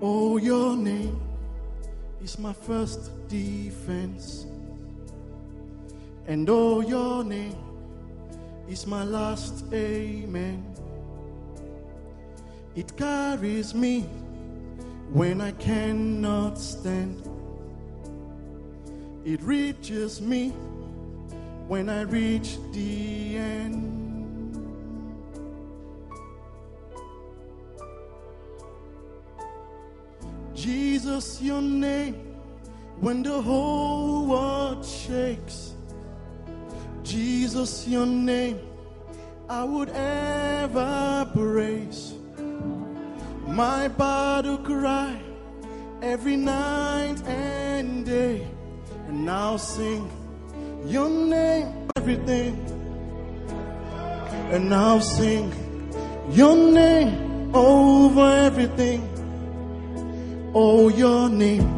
[0.00, 1.20] Oh, your name
[2.22, 4.46] is my first defense.
[6.28, 7.56] And oh, your name
[8.68, 10.64] is my last amen.
[12.76, 14.02] It carries me
[15.10, 17.20] when I cannot stand.
[19.24, 20.50] It reaches me
[21.66, 23.97] when I reach the end.
[30.58, 32.14] Jesus, your name,
[32.98, 35.74] when the whole world shakes.
[37.04, 38.58] Jesus, your name,
[39.48, 42.14] I would ever praise.
[43.46, 45.16] My battle cry
[46.02, 48.44] every night and day,
[49.06, 50.10] and I'll sing
[50.84, 52.58] your name, everything,
[54.50, 55.52] and I'll sing
[56.32, 59.17] your name over everything.
[60.60, 61.70] Oh, your name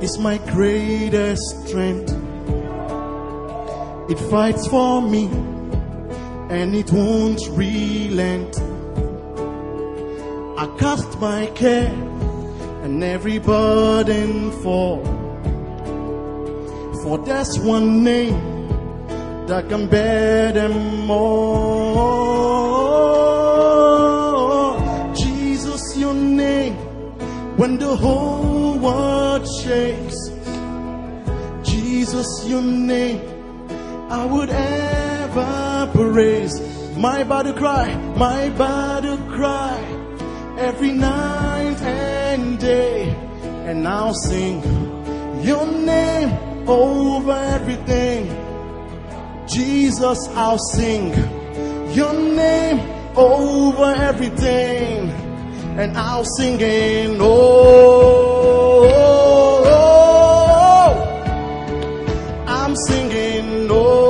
[0.00, 2.12] is my greatest strength.
[4.08, 5.24] It fights for me
[6.48, 8.56] and it won't relent.
[10.60, 11.92] I cast my care
[12.84, 15.02] and every burden fall.
[17.02, 22.31] For there's one name that can bear them all.
[27.62, 30.18] When the whole world shakes.
[31.62, 33.20] Jesus, your name,
[34.10, 36.54] I would ever praise.
[36.96, 39.78] My body cry, my body cry,
[40.58, 43.10] every night and day,
[43.68, 44.56] and I'll sing
[45.44, 46.30] your name
[46.68, 48.22] over everything.
[49.46, 51.14] Jesus, I'll sing
[51.94, 52.80] your name
[53.16, 54.81] over everything
[55.78, 57.18] and I'll sing in.
[57.20, 57.26] Oh,
[58.92, 59.86] oh, oh,
[60.86, 60.92] oh.
[62.46, 64.01] I'm singing oh,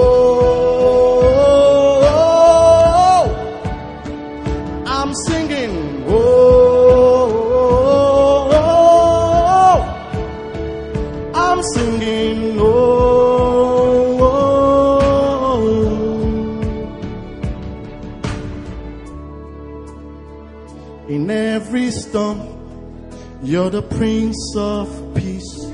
[21.13, 22.41] In every storm,
[23.43, 25.67] you're the Prince of Peace,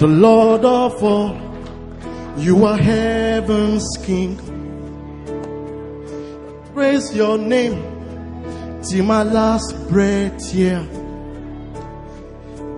[0.00, 1.38] the Lord of all.
[2.36, 4.34] You are heaven's King.
[6.74, 10.84] Praise your name till my last breath here.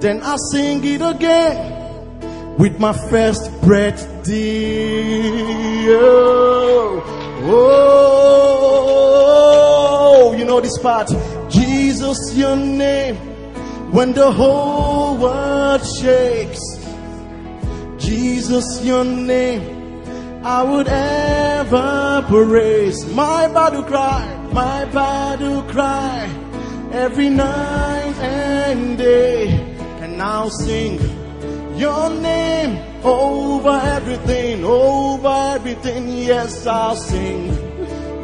[0.01, 5.97] Then I sing it again with my first breath, dear.
[7.49, 8.06] Oh, you
[10.57, 11.09] know this part.
[11.51, 13.17] Jesus, your name,
[13.93, 16.61] when the whole world shakes.
[17.99, 19.63] Jesus, your name,
[20.45, 23.05] I would ever praise.
[23.13, 26.29] My battle cry, my battle cry,
[26.93, 29.49] every night and day.
[30.01, 30.99] And I'll sing
[31.77, 36.09] your name over everything, over everything.
[36.09, 37.66] Yes, I'll sing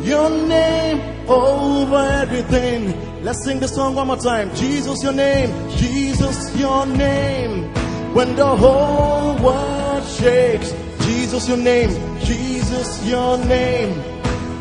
[0.04, 3.22] your name over everything.
[3.22, 4.54] Let's sing the song one more time.
[4.54, 7.72] Jesus, your name, Jesus, your name.
[8.14, 14.00] When the whole world shakes, Jesus, your name, Jesus, your name.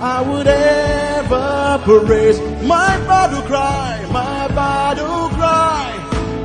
[0.02, 6.02] I would ever praise my battle cry, my battle cry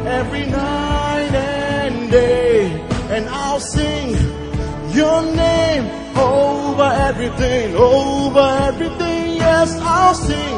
[0.06, 2.70] every night and day,
[3.10, 4.10] and I'll sing
[4.92, 5.22] your
[5.82, 9.36] name over everything, over everything.
[9.36, 10.56] Yes, I'll sing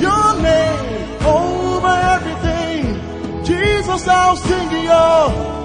[0.00, 3.44] your name over everything.
[3.44, 5.22] Jesus, I'll sing your,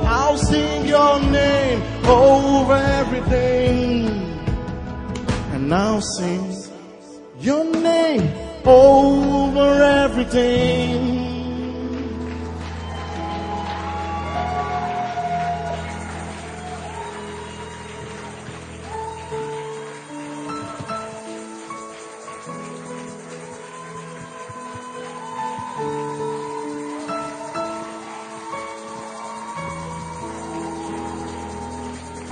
[0.08, 4.08] I'll sing your name over everything.
[5.54, 6.54] And I'll sing
[7.40, 8.30] your name
[8.66, 11.27] over everything.